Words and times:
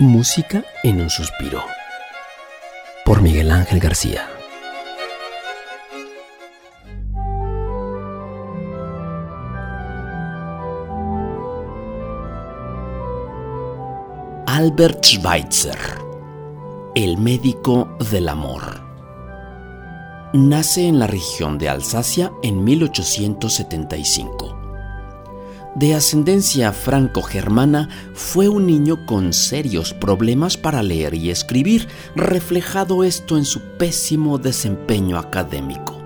Música 0.00 0.64
en 0.82 1.00
un 1.00 1.08
suspiro. 1.08 1.62
Por 3.04 3.22
Miguel 3.22 3.52
Ángel 3.52 3.78
García. 3.78 4.28
Albert 14.48 15.04
Schweitzer, 15.04 15.78
el 16.96 17.16
médico 17.16 17.96
del 18.10 18.28
amor. 18.28 18.82
Nace 20.32 20.88
en 20.88 20.98
la 20.98 21.06
región 21.06 21.56
de 21.56 21.68
Alsacia 21.68 22.32
en 22.42 22.64
1875 22.64 24.63
de 25.74 25.94
ascendencia 25.94 26.72
franco-germana, 26.72 27.88
fue 28.14 28.48
un 28.48 28.66
niño 28.66 29.06
con 29.06 29.32
serios 29.32 29.92
problemas 29.92 30.56
para 30.56 30.82
leer 30.82 31.14
y 31.14 31.30
escribir, 31.30 31.88
reflejado 32.14 33.04
esto 33.04 33.36
en 33.36 33.44
su 33.44 33.60
pésimo 33.76 34.38
desempeño 34.38 35.18
académico. 35.18 36.00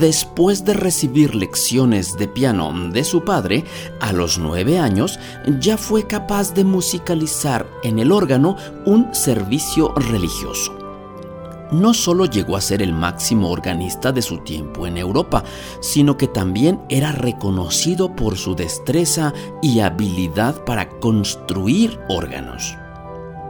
Después 0.00 0.64
de 0.64 0.74
recibir 0.74 1.34
lecciones 1.34 2.16
de 2.16 2.26
piano 2.26 2.90
de 2.90 3.04
su 3.04 3.24
padre, 3.24 3.64
a 4.00 4.12
los 4.12 4.38
nueve 4.38 4.78
años 4.78 5.18
ya 5.60 5.76
fue 5.76 6.06
capaz 6.06 6.54
de 6.54 6.64
musicalizar 6.64 7.66
en 7.84 7.98
el 7.98 8.10
órgano 8.10 8.56
un 8.84 9.14
servicio 9.14 9.94
religioso 9.94 10.85
no 11.70 11.94
solo 11.94 12.26
llegó 12.26 12.56
a 12.56 12.60
ser 12.60 12.82
el 12.82 12.92
máximo 12.92 13.50
organista 13.50 14.12
de 14.12 14.22
su 14.22 14.38
tiempo 14.38 14.86
en 14.86 14.96
Europa, 14.96 15.44
sino 15.80 16.16
que 16.16 16.28
también 16.28 16.80
era 16.88 17.12
reconocido 17.12 18.14
por 18.14 18.36
su 18.36 18.54
destreza 18.54 19.32
y 19.62 19.80
habilidad 19.80 20.64
para 20.64 20.88
construir 20.88 21.98
órganos. 22.08 22.74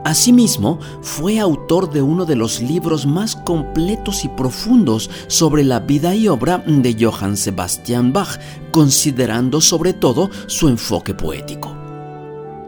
Asimismo, 0.07 0.79
fue 1.03 1.41
autor 1.41 1.91
de 1.91 2.01
uno 2.01 2.27
de 2.27 2.37
los 2.37 2.61
libros 2.61 3.07
más 3.07 3.35
completos 3.35 4.25
y 4.25 4.29
profundos 4.29 5.11
sobre 5.27 5.65
la 5.65 5.81
vida 5.81 6.15
y 6.15 6.29
obra 6.29 6.59
de 6.59 6.97
Johann 6.99 7.37
Sebastian 7.37 8.13
Bach, 8.13 8.39
considerando 8.71 9.61
sobre 9.61 9.95
todo 9.95 10.31
su 10.47 10.69
enfoque 10.69 11.13
poético. 11.13 11.86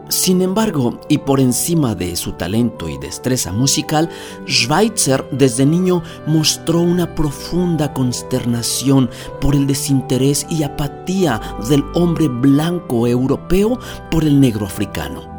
Sin 0.09 0.41
embargo, 0.41 0.99
y 1.07 1.19
por 1.19 1.39
encima 1.39 1.93
de 1.93 2.15
su 2.15 2.31
talento 2.31 2.89
y 2.89 2.97
destreza 2.97 3.51
musical, 3.51 4.09
Schweitzer 4.47 5.23
desde 5.31 5.67
niño 5.67 6.01
mostró 6.25 6.81
una 6.81 7.13
profunda 7.13 7.93
consternación 7.93 9.11
por 9.39 9.53
el 9.53 9.67
desinterés 9.67 10.47
y 10.49 10.63
apatía 10.63 11.39
del 11.69 11.83
hombre 11.93 12.27
blanco 12.27 13.05
europeo 13.05 13.77
por 14.09 14.23
el 14.23 14.41
negro 14.41 14.65
africano. 14.65 15.29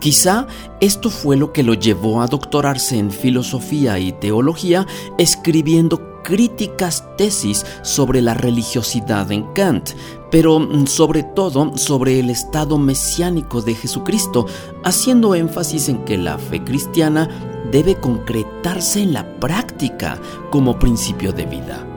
Quizá 0.00 0.46
esto 0.80 1.08
fue 1.08 1.38
lo 1.38 1.54
que 1.54 1.62
lo 1.62 1.72
llevó 1.72 2.20
a 2.20 2.26
doctorarse 2.26 2.98
en 2.98 3.10
filosofía 3.10 3.98
y 3.98 4.12
teología, 4.12 4.86
escribiendo 5.16 6.13
críticas 6.24 7.04
tesis 7.16 7.64
sobre 7.82 8.20
la 8.20 8.34
religiosidad 8.34 9.30
en 9.30 9.44
Kant, 9.52 9.90
pero 10.32 10.58
mm, 10.58 10.88
sobre 10.88 11.22
todo 11.22 11.78
sobre 11.78 12.18
el 12.18 12.30
estado 12.30 12.76
mesiánico 12.76 13.62
de 13.62 13.76
Jesucristo, 13.76 14.46
haciendo 14.82 15.36
énfasis 15.36 15.88
en 15.88 16.04
que 16.04 16.18
la 16.18 16.38
fe 16.38 16.64
cristiana 16.64 17.28
debe 17.70 17.94
concretarse 18.00 19.02
en 19.02 19.12
la 19.12 19.38
práctica 19.38 20.18
como 20.50 20.78
principio 20.80 21.32
de 21.32 21.46
vida. 21.46 21.93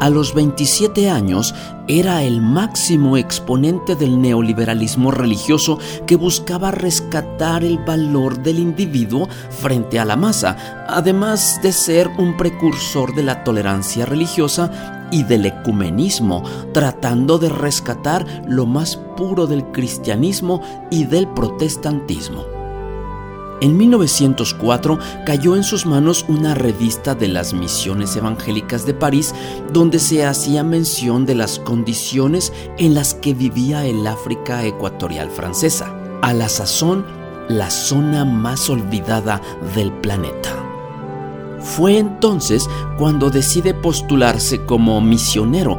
A 0.00 0.10
los 0.10 0.32
27 0.32 1.10
años 1.10 1.54
era 1.88 2.22
el 2.22 2.40
máximo 2.40 3.16
exponente 3.16 3.96
del 3.96 4.20
neoliberalismo 4.20 5.10
religioso 5.10 5.78
que 6.06 6.14
buscaba 6.14 6.70
rescatar 6.70 7.64
el 7.64 7.78
valor 7.78 8.40
del 8.40 8.60
individuo 8.60 9.28
frente 9.50 9.98
a 9.98 10.04
la 10.04 10.14
masa, 10.14 10.86
además 10.88 11.58
de 11.62 11.72
ser 11.72 12.08
un 12.18 12.36
precursor 12.36 13.12
de 13.14 13.24
la 13.24 13.42
tolerancia 13.42 14.06
religiosa 14.06 15.08
y 15.10 15.24
del 15.24 15.46
ecumenismo, 15.46 16.44
tratando 16.72 17.38
de 17.38 17.48
rescatar 17.48 18.24
lo 18.46 18.66
más 18.66 18.96
puro 19.16 19.48
del 19.48 19.64
cristianismo 19.72 20.60
y 20.90 21.04
del 21.04 21.26
protestantismo. 21.26 22.57
En 23.60 23.76
1904 23.76 24.98
cayó 25.26 25.56
en 25.56 25.64
sus 25.64 25.84
manos 25.84 26.24
una 26.28 26.54
revista 26.54 27.14
de 27.14 27.28
las 27.28 27.54
misiones 27.54 28.14
evangélicas 28.14 28.86
de 28.86 28.94
París 28.94 29.34
donde 29.72 29.98
se 29.98 30.24
hacía 30.24 30.62
mención 30.62 31.26
de 31.26 31.34
las 31.34 31.58
condiciones 31.58 32.52
en 32.78 32.94
las 32.94 33.14
que 33.14 33.34
vivía 33.34 33.84
el 33.84 34.06
África 34.06 34.64
ecuatorial 34.64 35.30
francesa, 35.30 35.92
a 36.22 36.32
la 36.32 36.48
sazón 36.48 37.04
la 37.48 37.70
zona 37.70 38.24
más 38.24 38.68
olvidada 38.70 39.40
del 39.74 39.92
planeta. 39.92 40.50
Fue 41.60 41.98
entonces 41.98 42.68
cuando 42.98 43.30
decide 43.30 43.74
postularse 43.74 44.64
como 44.64 45.00
misionero, 45.00 45.78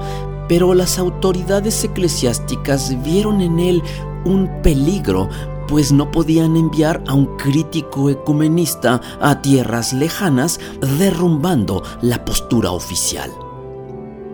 pero 0.50 0.74
las 0.74 1.00
autoridades 1.00 1.84
eclesiásticas 1.84 3.02
vieron 3.04 3.40
en 3.40 3.60
él 3.60 3.84
un 4.26 4.50
peligro 4.62 5.30
pues 5.70 5.92
no 5.92 6.10
podían 6.10 6.58
enviar 6.58 7.04
a 7.08 7.14
un 7.14 7.38
crítico 7.38 8.10
ecumenista 8.10 9.00
a 9.22 9.42
tierras 9.42 9.94
lejanas 9.94 10.60
derrumbando 10.98 11.84
la 12.02 12.26
postura 12.26 12.72
oficial. 12.72 13.32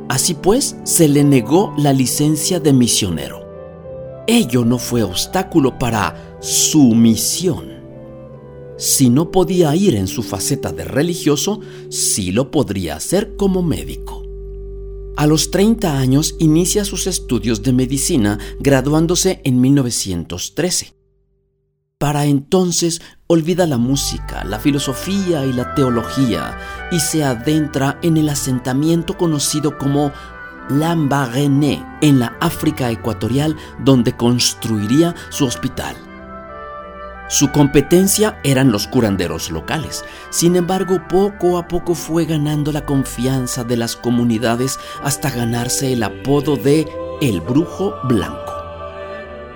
Así 0.07 0.34
pues, 0.34 0.78
se 0.84 1.09
le 1.09 1.24
negó 1.24 1.74
la 1.78 1.91
licencia 1.91 2.59
de 2.59 2.72
misionero. 2.72 3.44
Ello 4.28 4.63
no 4.63 4.78
fue 4.78 5.03
obstáculo 5.03 5.78
para 5.78 6.38
su 6.40 6.95
misión. 6.95 7.75
Si 8.78 9.09
no 9.09 9.31
podía 9.31 9.75
ir 9.75 9.95
en 9.95 10.07
su 10.07 10.24
faceta 10.24 10.72
de 10.72 10.85
religioso, 10.85 11.59
sí 11.90 12.31
lo 12.31 12.50
podría 12.50 12.95
hacer 12.95 13.35
como 13.35 13.62
médico. 13.62 14.24
A 15.18 15.28
los 15.28 15.51
30 15.51 15.97
años 15.97 16.35
inicia 16.40 16.85
sus 16.85 17.07
estudios 17.07 17.62
de 17.62 17.74
medicina, 17.74 18.38
graduándose 18.59 19.41
en 19.44 19.62
1913. 19.62 20.94
Para 21.97 22.25
entonces 22.25 23.01
olvida 23.28 23.66
la 23.66 23.78
música, 23.78 24.44
la 24.44 24.59
filosofía 24.59 25.45
y 25.45 25.53
la 25.53 25.73
teología 25.75 26.57
y 26.91 27.00
se 27.00 27.23
adentra 27.23 27.97
en 28.01 28.17
el 28.17 28.28
asentamiento 28.28 29.17
conocido 29.17 29.78
como 29.78 30.11
Lambaréné 30.67 31.85
en 32.01 32.19
la 32.19 32.35
África 32.41 32.91
ecuatorial 32.91 33.56
donde 33.79 34.13
construiría 34.13 35.16
su 35.29 35.45
hospital. 35.45 35.95
Su 37.29 37.53
competencia 37.53 38.39
eran 38.44 38.73
los 38.73 38.88
curanderos 38.88 39.50
locales. 39.50 40.03
Sin 40.31 40.57
embargo, 40.57 41.01
poco 41.07 41.57
a 41.57 41.67
poco 41.69 41.95
fue 41.95 42.25
ganando 42.25 42.73
la 42.73 42.85
confianza 42.85 43.63
de 43.63 43.77
las 43.77 43.95
comunidades 43.95 44.79
hasta 45.01 45.29
ganarse 45.29 45.94
el 45.94 46.03
apodo 46.03 46.57
de 46.57 46.89
el 47.22 47.39
brujo 47.39 47.95
blanco. 48.03 48.53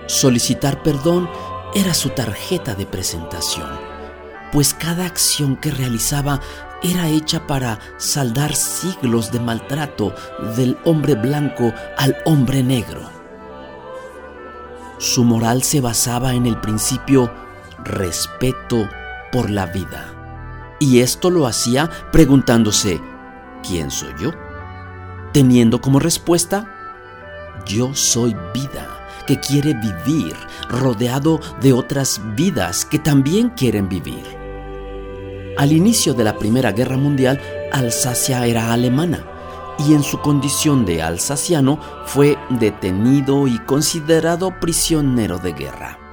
Solicitar 0.07 0.81
perdón 0.81 1.29
era 1.73 1.93
su 1.93 2.09
tarjeta 2.09 2.73
de 2.73 2.85
presentación, 2.85 3.69
pues 4.51 4.73
cada 4.73 5.05
acción 5.05 5.55
que 5.55 5.71
realizaba 5.71 6.39
era 6.81 7.09
hecha 7.09 7.45
para 7.45 7.79
saldar 7.97 8.55
siglos 8.55 9.31
de 9.31 9.39
maltrato 9.39 10.15
del 10.55 10.77
hombre 10.85 11.15
blanco 11.15 11.73
al 11.97 12.17
hombre 12.25 12.63
negro. 12.63 13.01
Su 14.97 15.23
moral 15.23 15.63
se 15.63 15.81
basaba 15.81 16.33
en 16.33 16.45
el 16.45 16.59
principio 16.59 17.31
respeto 17.83 18.89
por 19.31 19.49
la 19.49 19.65
vida. 19.65 20.13
Y 20.79 20.99
esto 21.01 21.29
lo 21.29 21.45
hacía 21.45 21.89
preguntándose, 22.11 22.99
¿quién 23.65 23.91
soy 23.91 24.13
yo? 24.19 24.31
Teniendo 25.33 25.81
como 25.81 25.99
respuesta, 25.99 26.73
yo 27.65 27.93
soy 27.93 28.35
vida 28.53 28.98
que 29.29 29.39
quiere 29.39 29.75
vivir 29.75 30.35
rodeado 30.69 31.39
de 31.61 31.71
otras 31.71 32.19
vidas 32.35 32.83
que 32.83 32.97
también 32.97 33.49
quieren 33.49 33.87
vivir. 33.87 34.23
Al 35.55 35.71
inicio 35.71 36.15
de 36.15 36.23
la 36.23 36.35
Primera 36.35 36.71
Guerra 36.71 36.97
Mundial, 36.97 37.39
Alsacia 37.71 38.47
era 38.47 38.73
alemana 38.73 39.23
y 39.87 39.93
en 39.93 40.01
su 40.01 40.19
condición 40.19 40.83
de 40.83 41.03
alsaciano 41.03 41.79
fue 42.07 42.39
detenido 42.49 43.47
y 43.47 43.59
considerado 43.59 44.59
prisionero 44.59 45.37
de 45.37 45.53
guerra 45.53 46.08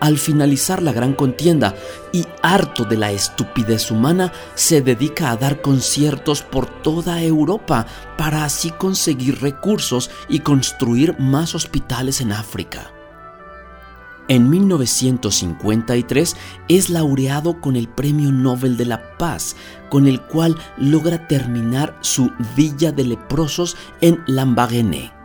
al 0.00 0.18
finalizar 0.18 0.82
la 0.82 0.92
gran 0.92 1.12
contienda 1.12 1.74
y 2.12 2.24
harto 2.42 2.84
de 2.84 2.96
la 2.96 3.12
estupidez 3.12 3.90
humana, 3.90 4.32
se 4.54 4.80
dedica 4.80 5.30
a 5.30 5.36
dar 5.36 5.60
conciertos 5.62 6.42
por 6.42 6.66
toda 6.82 7.22
Europa 7.22 7.86
para 8.16 8.44
así 8.44 8.70
conseguir 8.70 9.40
recursos 9.40 10.10
y 10.28 10.40
construir 10.40 11.18
más 11.18 11.54
hospitales 11.54 12.20
en 12.20 12.32
África. 12.32 12.90
En 14.28 14.48
1953 14.48 16.36
es 16.68 16.88
laureado 16.88 17.60
con 17.60 17.74
el 17.74 17.88
Premio 17.88 18.30
Nobel 18.30 18.76
de 18.76 18.86
la 18.86 19.16
Paz, 19.18 19.56
con 19.90 20.06
el 20.06 20.20
cual 20.20 20.56
logra 20.76 21.26
terminar 21.26 21.98
su 22.00 22.30
Villa 22.56 22.92
de 22.92 23.04
Leprosos 23.04 23.76
en 24.00 24.22
Lambaréné 24.26 25.19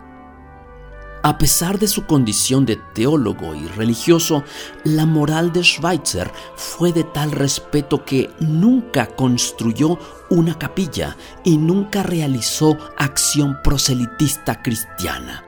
A 1.26 1.40
pesar 1.40 1.80
de 1.80 1.88
su 1.88 2.06
condición 2.06 2.68
de 2.68 2.76
teólogo 2.76 3.56
y 3.56 3.66
religioso, 3.66 4.44
la 4.84 5.08
moral 5.08 5.52
de 5.52 5.64
Schweitzer 5.64 6.32
fue 6.56 6.94
de 6.94 7.04
tal 7.04 7.32
respeto 7.32 8.06
que 8.06 8.30
nunca 8.40 9.08
construyó 9.08 9.98
una 10.30 10.56
capilla 10.60 11.18
y 11.44 11.58
nunca 11.58 12.04
realizó 12.04 12.78
acción 12.96 13.58
proselitista 13.64 14.62
cristiana. 14.62 15.45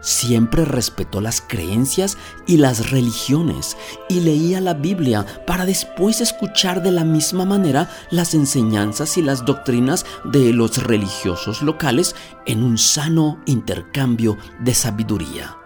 Siempre 0.00 0.64
respetó 0.64 1.20
las 1.20 1.42
creencias 1.42 2.16
y 2.46 2.56
las 2.56 2.90
religiones 2.90 3.76
y 4.08 4.20
leía 4.20 4.60
la 4.60 4.74
Biblia 4.74 5.26
para 5.46 5.66
después 5.66 6.20
escuchar 6.20 6.82
de 6.82 6.90
la 6.90 7.04
misma 7.04 7.44
manera 7.44 7.90
las 8.10 8.34
enseñanzas 8.34 9.18
y 9.18 9.22
las 9.22 9.44
doctrinas 9.44 10.06
de 10.24 10.52
los 10.52 10.82
religiosos 10.82 11.60
locales 11.60 12.14
en 12.46 12.62
un 12.62 12.78
sano 12.78 13.40
intercambio 13.44 14.38
de 14.60 14.74
sabiduría. 14.74 15.56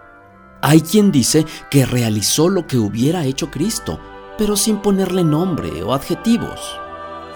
Hay 0.61 0.81
quien 0.81 1.11
dice 1.11 1.45
que 1.69 1.85
realizó 1.85 2.49
lo 2.49 2.67
que 2.67 2.77
hubiera 2.77 3.23
hecho 3.25 3.51
Cristo, 3.51 3.99
pero 4.37 4.57
sin 4.57 4.81
ponerle 4.81 5.23
nombre 5.23 5.83
o 5.83 5.93
adjetivos. 5.93 6.84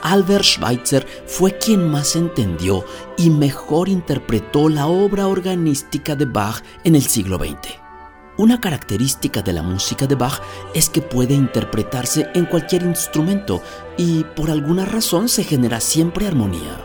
Albert 0.02 0.44
Schweitzer 0.44 1.06
fue 1.26 1.58
quien 1.58 1.90
más 1.90 2.16
entendió 2.16 2.86
y 3.18 3.30
mejor 3.30 3.90
interpretó 3.90 4.70
la 4.70 4.88
obra 4.88 5.28
organística 5.28 6.16
de 6.16 6.26
Bach 6.26 6.64
en 6.84 6.96
el 6.96 7.04
siglo 7.04 7.38
XX. 7.38 7.80
Una 8.38 8.62
característica 8.62 9.42
de 9.42 9.54
la 9.54 9.64
música 9.64 10.08
de 10.08 10.16
Bach 10.16 10.42
es 10.74 10.90
que 10.90 11.02
puede 11.02 11.34
interpretarse 11.34 12.30
en 12.34 12.46
cualquier 12.46 12.84
instrumento 12.84 13.62
y 13.98 14.24
por 14.24 14.50
alguna 14.50 14.86
razón 14.86 15.28
se 15.28 15.44
genera 15.44 15.80
siempre 15.80 16.26
armonía. 16.26 16.82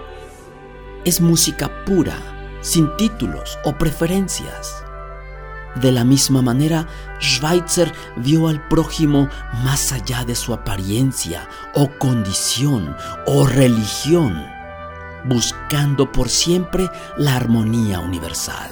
Es 1.04 1.20
música 1.20 1.84
pura, 1.84 2.16
sin 2.60 2.96
títulos 2.96 3.58
o 3.64 3.76
preferencias. 3.78 4.83
De 5.76 5.90
la 5.90 6.04
misma 6.04 6.40
manera, 6.40 6.86
Schweitzer 7.20 7.92
vio 8.16 8.48
al 8.48 8.66
prójimo 8.68 9.28
más 9.64 9.92
allá 9.92 10.24
de 10.24 10.36
su 10.36 10.54
apariencia 10.54 11.48
o 11.74 11.90
condición 11.98 12.96
o 13.26 13.46
religión, 13.46 14.46
buscando 15.24 16.12
por 16.12 16.28
siempre 16.28 16.88
la 17.16 17.34
armonía 17.34 17.98
universal. 17.98 18.70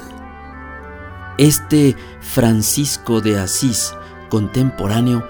Este 1.38 1.96
Francisco 2.20 3.20
de 3.20 3.38
Asís 3.38 3.94
contemporáneo 4.28 5.26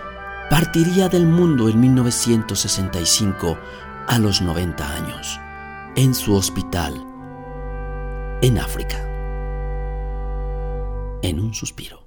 partiría 0.50 1.08
del 1.08 1.26
mundo 1.26 1.70
en 1.70 1.80
1965 1.80 3.58
a 4.08 4.18
los 4.18 4.42
90 4.42 4.94
años, 4.94 5.40
en 5.96 6.14
su 6.14 6.34
hospital, 6.34 7.02
en 8.42 8.58
África 8.58 9.11
en 11.22 11.40
un 11.40 11.54
suspiro. 11.54 12.01